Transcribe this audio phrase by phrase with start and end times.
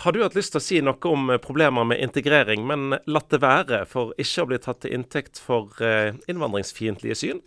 [0.00, 3.42] har du hatt lyst til å si noe om problemer med integrering, men latt det
[3.42, 7.44] være for ikke å bli tatt til inntekt for innvandringsfiendtlige syn?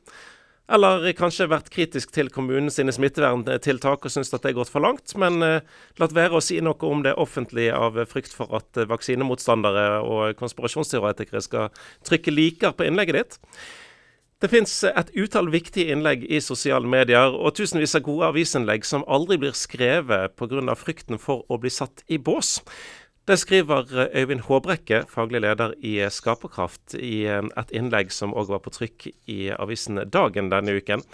[0.72, 5.12] Eller kanskje vært kritisk til kommunens smitteverntiltak og syns at det er gått for langt,
[5.20, 5.66] men eh,
[6.00, 10.40] latt være å si noe om det offentlige av frykt for at eh, vaksinemotstandere og
[10.40, 13.60] konspirasjonsteoretikere skal trykke liker på innlegget ditt.
[14.44, 19.06] Det fins et utall viktige innlegg i sosiale medier, og tusenvis av gode avisinnlegg som
[19.08, 20.76] aldri blir skrevet pga.
[20.76, 22.60] frykten for å bli satt i bås.
[23.24, 28.36] Det skriver eh, Øyvind Håbrekke, faglig leder i eh, Skaperkraft, i eh, et innlegg som
[28.36, 31.06] òg var på trykk i avisen Dagen denne uken.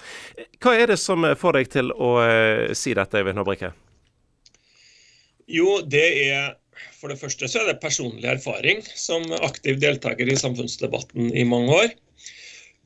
[0.57, 2.11] Hva er det som får deg til å
[2.73, 3.73] si dette, Øyvind Håbrekke?
[5.45, 6.55] Jo, det er
[6.99, 11.75] For det første så er det personlig erfaring som aktiv deltaker i samfunnsdebatten i mange
[11.75, 11.93] år.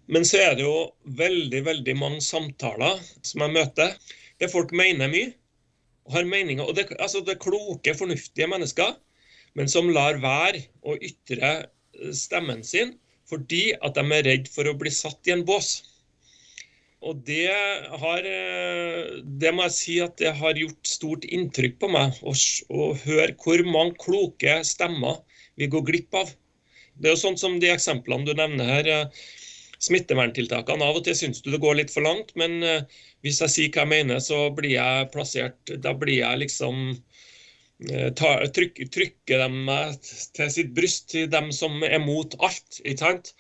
[0.08, 3.96] Men så er det jo veldig, veldig mange samtaler som jeg møter,
[4.42, 5.32] der folk mener mye.
[6.04, 6.66] og har meninger.
[6.68, 8.98] Og det, altså det er kloke, fornuftige mennesker
[9.58, 12.98] men som lar være å ytre eh, stemmen sin
[13.30, 15.78] fordi at de er redd for å bli satt i en bås.
[17.04, 17.48] Og det
[18.02, 22.34] har eh, Det må jeg si at det har gjort stort inntrykk på meg å,
[22.36, 25.22] å høre hvor mange kloke stemmer
[25.60, 26.34] vi går glipp av.
[27.00, 29.10] Det er jo sånn som de eksemplene du nevner her.
[29.84, 30.86] Eh, smitteverntiltakene.
[30.88, 32.62] Av og til syns du det går litt for langt, men
[33.24, 36.96] hvis jeg sier hva jeg mener, så blir jeg plassert Da blir jeg liksom
[37.92, 39.68] Eh, ta, trykke, trykke, dem
[40.38, 42.80] til sitt bryst, til dem som er mot alt.
[42.84, 43.34] ikke sant?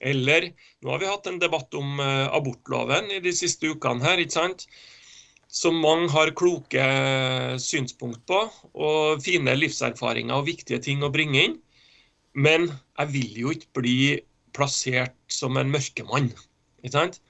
[0.00, 4.22] Eller nå har vi hatt en debatt om uh, abortloven i de siste ukene her,
[4.22, 4.64] ikke sant?
[5.52, 6.86] Som mange har kloke
[7.60, 8.38] synspunkt på,
[8.72, 11.58] og fine livserfaringer og viktige ting å bringe inn.
[12.32, 13.98] Men jeg vil jo ikke bli
[14.56, 16.30] plassert som en mørkemann.
[16.82, 17.20] ikke sant?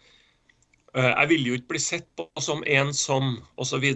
[0.99, 3.87] Eh, jeg vil jo ikke bli sett på som en som osv.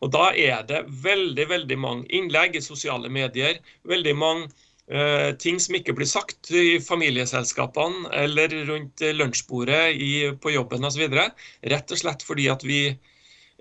[0.00, 4.48] Og da er det veldig veldig mange innlegg i sosiale medier, veldig mange
[4.92, 11.08] uh, ting som ikke blir sagt i familieselskapene eller rundt lunsjbordet i, på jobben osv.
[11.08, 12.82] Rett og slett fordi at vi,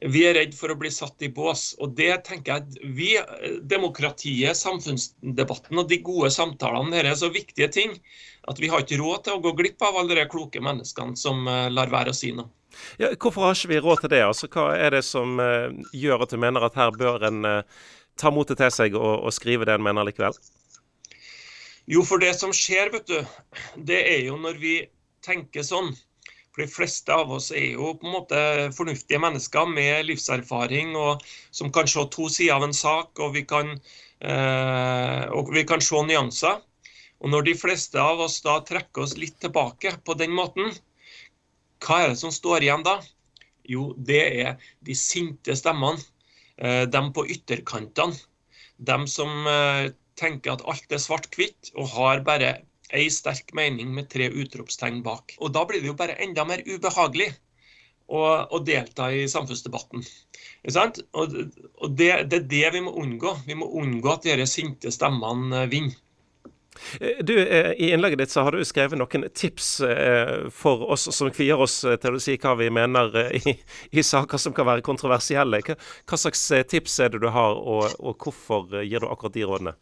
[0.05, 1.71] vi er redd for å bli satt i bås.
[1.81, 3.09] Og det tenker jeg vi,
[3.69, 7.95] Demokratiet, samfunnsdebatten og de gode samtalene, her er så viktige ting
[8.47, 11.47] at vi har ikke råd til å gå glipp av alle de kloke menneskene som
[11.49, 12.47] uh, lar være å si noe.
[13.01, 14.21] Ja, hvorfor har ikke vi råd til det?
[14.23, 17.87] Altså, hva er det som uh, gjør at du mener at her bør en uh,
[18.19, 20.37] ta motet til seg og, og, skrive det en mener likevel?
[21.89, 23.17] Jo, for det som skjer, vet du,
[23.89, 24.77] det er jo når vi
[25.25, 25.89] tenker sånn.
[26.57, 28.40] For de fleste av oss er jo på en måte
[28.73, 31.22] fornuftige mennesker med livserfaring og
[31.53, 33.75] som kan se to sider av en sak, og vi kan,
[35.38, 36.57] og vi kan se nyanser.
[37.22, 40.73] Og når de fleste av oss da trekker oss litt tilbake på den måten,
[41.85, 42.97] hva er det som står igjen da?
[43.69, 46.01] Jo, det er de sinte stemmene.
[46.57, 48.18] Eh, de på ytterkantene.
[48.78, 52.53] De som eh, tenker at alt er svart-hvitt, og har bare
[52.95, 55.35] ei sterk mening med tre utropstegn bak.
[55.41, 57.31] Og da blir det jo bare enda mer ubehagelig
[58.07, 60.03] å, å delta i samfunnsdebatten.
[60.71, 61.37] Og,
[61.77, 63.37] og det, det, er det vi må unngå.
[63.47, 65.97] Vi må unngå at disse sinte stemmene vinner.
[66.99, 71.07] Eh, du, eh, I innlegget ditt så har du skrevet noen tips eh, for oss
[71.15, 73.55] som kvier oss til å si hva vi mener i,
[73.91, 75.61] i saker som kan være kontroversielle.
[75.65, 75.77] Hva,
[76.07, 79.75] hva, slags tips er det du har, og, og hvorfor gir du akkurat de rådene?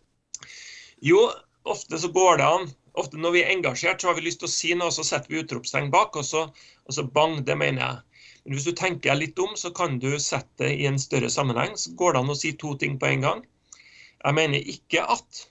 [1.04, 1.28] Jo,
[1.68, 2.68] ofte så går det an.
[3.02, 5.32] Ofte når vi er engasjert, så har vi lyst til å si noe, så setter
[5.32, 6.46] vi utropstegn bak, og så,
[6.86, 8.30] og så bang, det mener jeg.
[8.46, 11.74] Men hvis du tenker litt om, så kan du sette det i en større sammenheng.
[11.80, 13.44] Så går det an å si to ting på en gang.
[14.26, 15.46] Jeg mener ikke at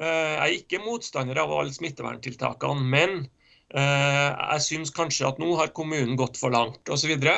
[0.00, 3.16] Eh, jeg er ikke motstander av alle smitteverntiltakene, men
[3.76, 7.12] eh, jeg syns kanskje at nå har kommunen gått for langt osv.
[7.20, 7.34] Så,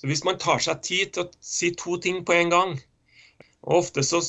[0.00, 2.78] så hvis man tar seg tid til å si to ting på en gang
[3.60, 4.22] og Ofte så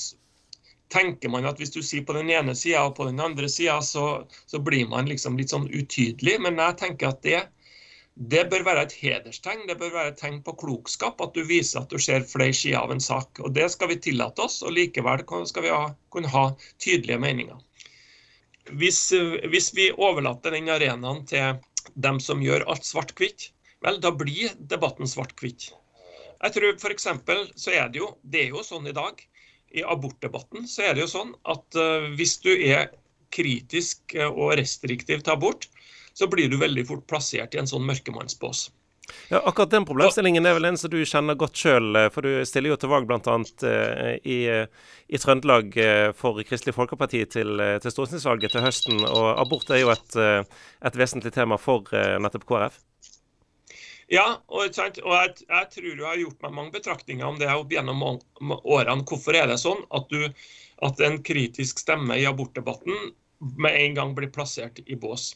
[0.91, 3.79] tenker man at hvis du sier på den ene sida og på den andre sida,
[3.85, 6.37] så, så, blir man liksom litt sånn utydelig.
[6.43, 7.41] Men jeg tenker at det,
[8.33, 11.81] det bør være et hederstegn, det bør være et tegn på klokskap at du viser
[11.81, 13.39] at du ser flere sider av en sak.
[13.39, 16.45] Og Det skal vi tillate oss, og likevel skal vi ha, kunne ha
[16.77, 17.59] tydelige meninger.
[18.77, 19.07] Hvis,
[19.49, 21.59] hvis vi overlater den arenaen til
[21.95, 23.49] dem som gjør alt svart-hvitt,
[23.81, 25.71] vel, da blir debatten svart-hvitt.
[26.41, 27.07] Jeg tror f.eks.
[27.55, 29.19] så er det jo det er jo sånn i dag,
[29.73, 32.91] i abortdebatten, så er det jo sånn at uh, hvis du er
[33.31, 35.69] kritisk og restriktiv til abort,
[36.11, 38.65] så blir du veldig fort plassert i en sånn mørkemannsbås.
[39.29, 42.43] Ja, Akkurat den problemstillingen er vel en som du kjenner godt sjøl, eh, for du
[42.47, 43.37] stiller jo til valg bl.a.
[44.27, 44.37] I,
[45.07, 45.79] i Trøndelag
[46.19, 48.99] for Kristelig Folkeparti til, til stortingsvalget til høsten.
[49.07, 52.79] Og abort er jo et, et vesentlig tema for nettopp KrF.
[54.11, 57.71] Ja, og, og jeg, jeg, tror jeg har gjort meg mange betraktninger om det opp
[57.71, 59.05] gjennom årene.
[59.07, 60.27] Hvorfor er det sånn at, du,
[60.83, 65.31] at en kritisk stemme i abortdebatten med en gang blir plassert i bås?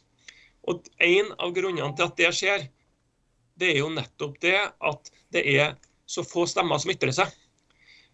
[0.68, 2.68] Og En av grunnene til at det skjer,
[3.56, 5.76] det er jo nettopp det at det er
[6.06, 7.32] så få stemmer som ytrer seg.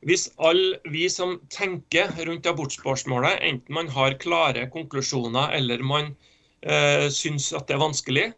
[0.06, 6.14] Hvis alle vi som tenker rundt abortspørsmålet, enten man har klare konklusjoner eller man
[6.62, 8.30] eh, syns at det er vanskelig,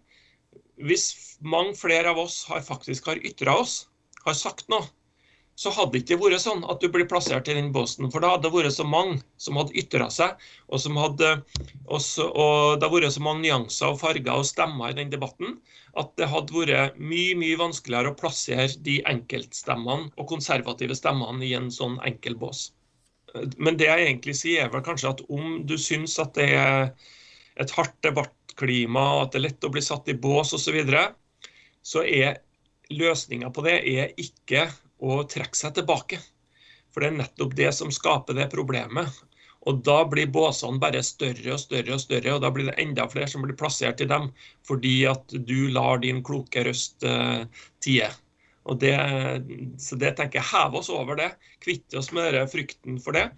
[0.84, 3.84] hvis mange flere av oss har faktisk har ytra oss,
[4.26, 4.88] har sagt noe,
[5.56, 8.10] så hadde det ikke vært sånn at du blir plassert i den båsen.
[8.12, 11.30] For da hadde det vært så mange som hadde ytra seg, og, som hadde,
[11.86, 15.60] også, og det hadde vært så mange nyanser og farger og stemmer i den debatten,
[16.00, 21.54] at det hadde vært mye mye vanskeligere å plassere de enkeltstemmene og konservative stemmene i
[21.58, 22.72] en sånn enkel bås.
[23.58, 26.90] Men det jeg egentlig sier, er vel kanskje at om du syns at det er
[27.62, 31.12] et hardt debattklima, at det er lett å bli satt i bås osv., så, videre,
[31.84, 32.40] så er
[32.94, 34.68] løsninga på det er ikke
[35.04, 36.20] å trekke seg tilbake.
[36.94, 39.12] For det er nettopp det som skaper det problemet.
[39.68, 43.08] Og da blir båsene bare større og større, og større, og da blir det enda
[43.12, 44.28] flere som blir plassert i dem
[44.68, 47.46] fordi at du lar din kloke røst uh,
[47.84, 48.10] tie.
[48.68, 48.96] Og det,
[49.80, 51.34] så det tenker jeg, heve oss over det.
[51.64, 53.30] Kvitte oss med frykten for det.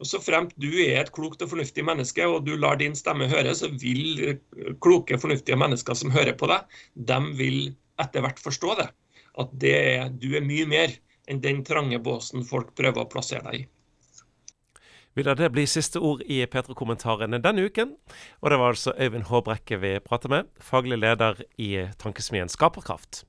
[0.00, 3.28] Og Så fremt du er et klokt og fornuftig menneske, og du lar din stemme
[3.30, 4.38] høre, så vil
[4.82, 7.60] kloke, fornuftige mennesker som hører på deg, de vil
[8.00, 8.88] etter hvert forstå det.
[9.40, 9.76] At det,
[10.20, 10.96] du er mye mer
[11.30, 13.68] enn den trange båsen folk prøver å plassere deg i.
[15.12, 17.92] Vil det bli siste ord i P3-kommentarene denne uken.
[18.40, 23.26] Og det var altså Øyvind Håbrekke vi pratet med, faglig leder i Tankesmien Skaperkraft.